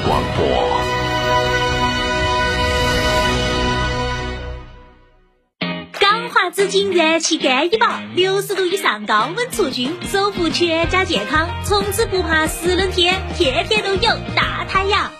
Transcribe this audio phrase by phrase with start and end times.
[0.00, 0.46] 广播。
[5.98, 15.10] 钢化紫金元气干衣宝，六十度以上高温除菌，守护全家健康，从此不怕湿冷天，天天都有大太阳。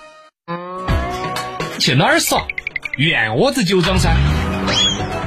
[1.78, 2.46] 去哪儿耍？
[2.96, 4.16] 圆窝子酒庄噻！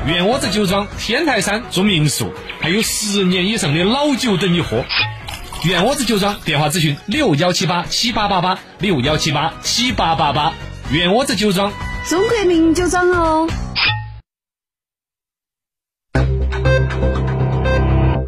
[0.07, 4.83] 圆窝子酒庄天台山住民宿，还有十年以上的老酒等你喝。
[5.65, 10.53] 圆窝子酒庄电话咨询六幺七八七八八八六幺七八七八八八。
[10.89, 11.69] 圆窝子酒庄，
[12.07, 13.45] 中国名酒庄哦。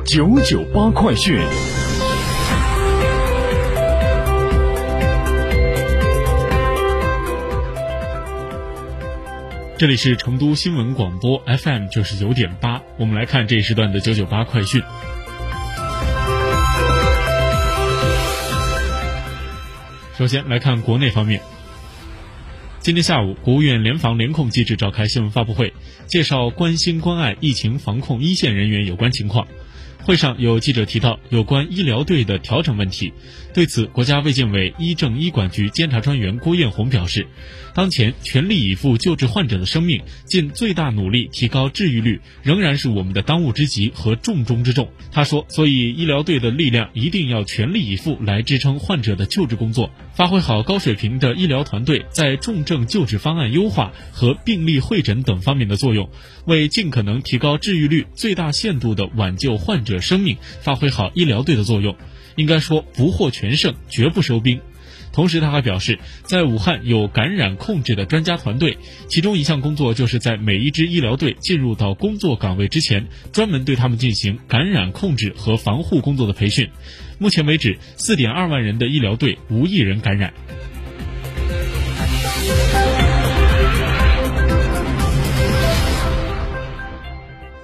[0.06, 1.40] 九九八快讯。
[9.78, 14.84] 这里是成都新闻广播 FM 九十九点八，我们来看这一时段的九九八快讯。
[20.22, 21.42] 首先来看国内方面，
[22.80, 25.74] 今天下午，国务院联防联控机制召开新闻发布会，
[26.06, 29.48] 介绍关心关爱疫情防控一线人员有关情况。
[30.04, 33.14] 会上有记者提到有关医疗队的调整问题，
[33.54, 37.28] 对此，国家卫健委医政医管局监察专员郭艳红表示，
[37.76, 44.90] 当前全力以赴救治患者的生命，尽最大努力提高治愈率，仍然是我们的当务之急和重中之重。
[45.12, 56.10] 他说，所以医疗队的力量一定要全力以赴来支撑患者的救治工作，发挥好高水平的医疗团队在重症救治方案优化和病例会诊等方面的作用，
[56.46, 61.96] 为尽可能提高治愈率、最大限度地挽救患者者生命，发挥好医疗队的作用。
[62.36, 64.60] 应该说，不获全胜，绝不收兵。
[65.14, 68.78] 同时，他还表示，在武汉有感染控制的专家团队，
[69.10, 76.70] 其中一项工作就是在每一支医疗队进入到工作岗位之前，专门对他们进行感染控制和防护工作的培训。
[77.20, 80.34] 目前为止，四点二万人的医疗队无一人感染。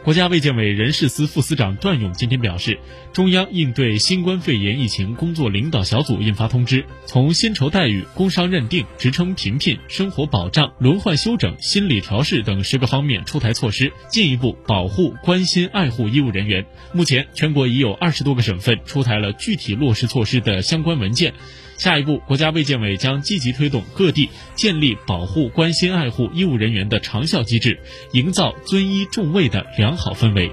[0.08, 2.80] 国家卫健委人事司副司长段勇今天表示，
[3.12, 16.66] 中央应对新冠肺炎疫情工作领导小组印发通知，从薪酬待遇、工伤认定、职称评聘、生活保障、轮换休整、心理调试等十个方面出台措施，进一步保护、关心、爱护医务人员。
[16.94, 21.34] 目前，全国已有二十多个省份出台了具体落实措施的相关文件。
[21.78, 27.80] 下一步，国家卫健委将积极推动各地建立保护、关心、爱护医务人员的长效机制，
[28.12, 30.52] 营造尊医重卫的良好氛围。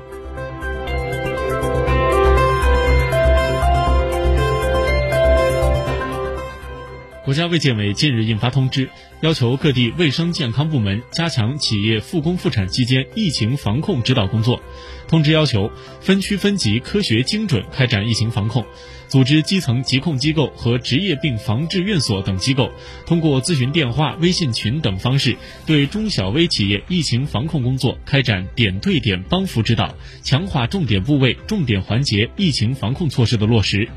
[7.25, 8.91] 国家卫健委近日印发通知，
[9.23, 14.61] 要求各地卫生健康部门加强企业复工复产期间疫情防控指导工作。
[15.09, 18.67] 通知要求分区分级、科学精准开展疫情防控，
[19.09, 22.71] 组织基层疾控机构和职业病防治院所等机构，
[23.07, 33.89] 通过咨询电话、微信群等方式，对中小微企业疫情防控工作开展点对点帮扶指导，强化重点部位、重点环节疫情防控措施的落实。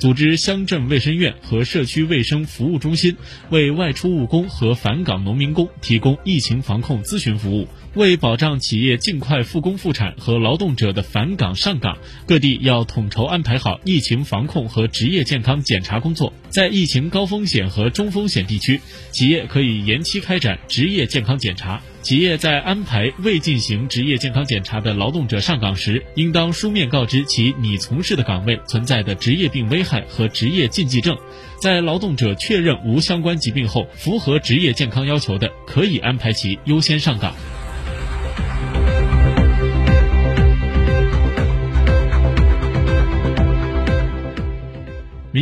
[0.00, 3.18] 组织乡镇卫生院和社区卫生服务中心
[3.50, 7.68] 为外出务工和返岗农民工提供疫情防控咨询服务。
[7.94, 16.32] 为保障企业尽快复工复产和劳动者的返岗上岗，各地要统筹安排好疫情防控和职业健康检查工作。
[16.48, 21.82] 在疫情高风险和中风险地区，企业可以延期开展职业健康检查。
[22.02, 31.16] 企业在安排未进行职业健康检查的劳动者上岗时，应当书面告知其拟从事的岗位存在的职业病危害和职业禁忌症。
[31.60, 37.34] 在劳动者确认无相关疾病后，符合职业健康要求的，可以安排其优先上岗。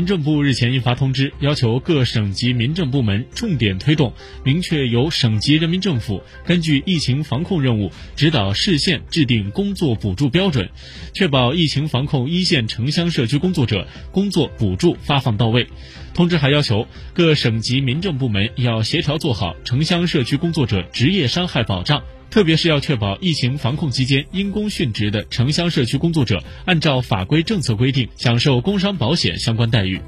[0.09, 10.71] 政部日前印发通知，要求各省级民政部门重点推动，明确由省级人民政府根据疫情防控任务指导市县制定工作补助标准，
[11.13, 15.67] 确保疫情防控一线城乡社区工作者工作补助发放到位。
[16.15, 22.03] 通知还要求各省级民政部门要协调做好城乡社区工作者职业伤害保障。
[22.31, 30.01] 特别是要确保疫情防控期间因公殉职的城乡社区工作者按照法规政策规定享受工伤保险相关待遇。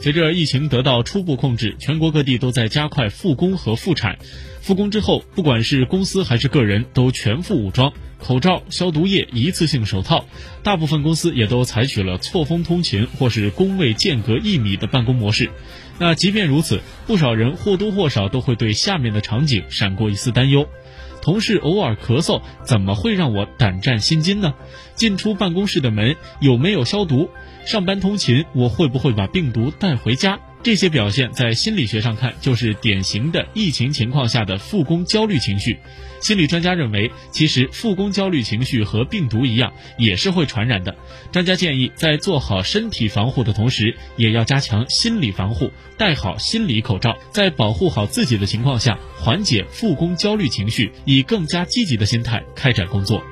[0.00, 4.18] 随着疫情得到初步控制全国各地都在加快复工和复产。
[4.62, 7.92] 复工之后不管是公司还是个人都全副武装。
[8.18, 10.26] 口罩、消毒液、一次性手套。
[10.62, 15.50] 大部分公司也都采取了错峰通勤或是工位间隔一米的办公模式。
[15.98, 20.68] 那即便如此，不少人或多或少都会对下面的场景闪过一丝担忧。
[21.20, 24.54] 同事偶尔咳嗽，怎么会让我胆战心惊呢？
[24.94, 27.28] 进出办公室的门有没有消毒？
[27.66, 30.38] 上班通勤，我会不会把病毒带回家？
[30.62, 35.78] 这些表现在心理学上看，就是典型的疫情情况下的复工焦虑情绪。
[36.20, 40.94] 心理专家认为，其实复工焦虑情绪和病毒一样，也是会传染的。
[41.30, 53.22] 专家建议，在做好身体防护的同时，也要加强心理防护，戴好心理口罩，在保护好自己的情况下，缓解复工焦虑情绪，以更加积极的心态开展工作。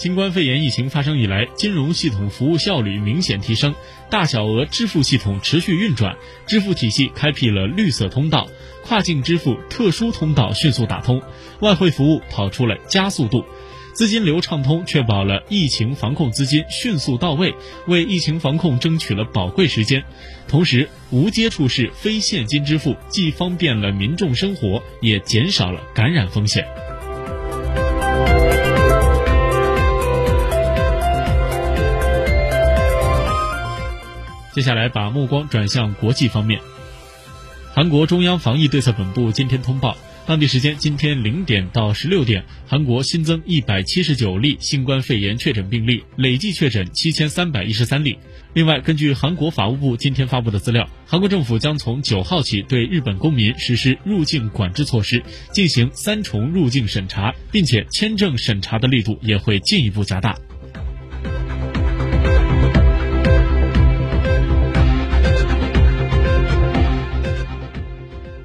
[0.00, 3.74] 新冠肺炎疫情发生以来，金融系统服务效率明显提升，
[4.08, 6.16] 大小额支付系统持续运转，
[6.46, 8.48] 支付体系开辟了绿色通道，
[8.82, 11.20] 跨境支付特殊通道迅速打通，
[11.60, 13.44] 外汇服务跑出了加速度，
[13.92, 17.54] 资金流畅通，确保了疫情防控资金迅速到位，
[17.86, 20.02] 为疫情防控争取了宝贵时间。
[20.48, 26.89] 同时，无接触式非现金支付既方便了民众生活，也减少了感染风险。
[34.52, 36.60] 接下来把目光转向国际方面。
[37.72, 48.18] 韩国中央防疫对策本部今天通报，当地时间今天零点到十六点，韩国新增一百七十九例新冠肺炎确诊病例，累计确诊七千三百一十三例。
[48.52, 55.22] 另外，根据韩国法务部今天发布的资料，韩国政府将从九号起对日本公民实施入境管制措施，
[55.52, 60.36] 进行三重入境审查，并且签证审查的力度也会进一步加大。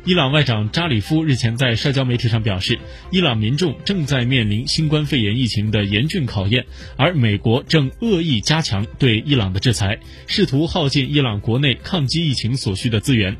[0.07, 2.77] 伊朗外长扎里夫日前在社交媒体上表示，
[3.09, 6.63] 伊朗民众正在面临新冠肺炎疫情的严峻考验，
[6.95, 9.97] 而美国正恶意加强对伊朗的制裁，
[10.27, 13.35] 试图耗尽伊朗国内抗击疫情所需的资源。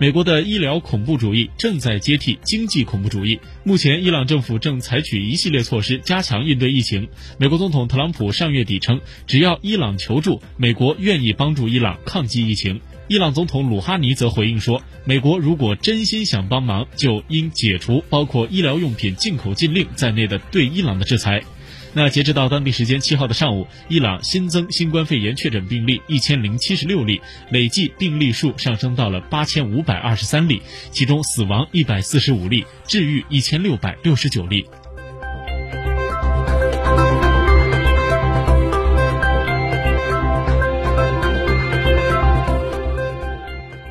[0.00, 3.38] 美国的医疗恐怖主义正在接替经济恐怖主义。
[3.62, 7.08] 目前，伊朗政府正采取一系列措施加强应对疫情。
[7.38, 12.80] 美国总统特朗普上月底称，只要伊朗求助，美国愿意帮助伊朗抗击疫情。
[13.08, 21.42] 伊朗总统鲁哈尼则回应说，美国如果真心想帮忙，就应解除包括医疗用品进口禁令在内的对伊朗的制裁。
[21.94, 27.18] 那截止到当地时间七号的上午，伊朗新增新冠肺炎确诊病例一千零七十六例，
[27.50, 30.60] 累计病例数上升到了八千五百二十三例，
[30.90, 34.66] 其中死亡一百四十五例，治愈一千六百六十九例。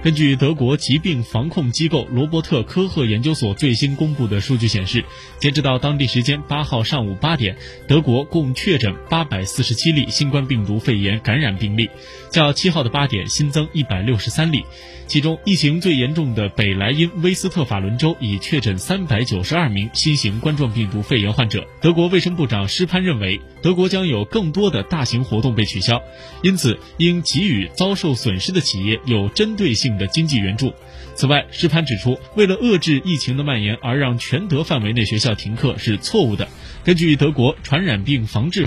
[0.07, 5.03] 根据德国疾病防控机构罗伯特科赫研究所最新公布的数据显示，
[5.37, 7.57] 截止到当地时间八号上午八点，
[7.89, 11.89] 德国共确诊八百四十七例新冠病毒肺炎感染病例，
[12.31, 14.63] 较七号的八点新增一百六十三例。
[15.07, 21.65] 其中，疫情最严重的北莱茵威斯特法伦州已确诊三百九十二名新型冠状病毒肺炎患者。
[21.81, 26.01] 德国卫生部长施潘认为，德国将有更多的大型活动被取消，
[26.43, 30.73] 因此应给予遭受损失的企业有针对性的经济援助。
[31.15, 36.47] 此外，施潘指出，为了遏制疫情的蔓延而让全德范围内学校停课是错误的。
[36.85, 38.65] 根据德国传染病防治。